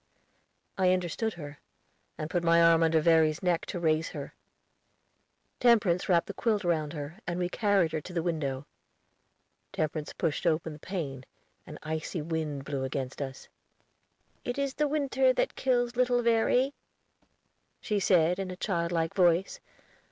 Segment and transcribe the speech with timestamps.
[0.79, 1.59] I understood her,
[2.17, 4.33] and put my arm under Verry's neck to raise her.
[5.59, 8.65] Temperance wrapped the quilt round her, and we carried her to the window.
[9.71, 11.23] Temperance pushed open the pane;
[11.67, 13.47] an icy wind blew against us.
[14.43, 16.73] "It is the winter that kills little Verry,"
[17.79, 19.59] she said, in a childlike voice.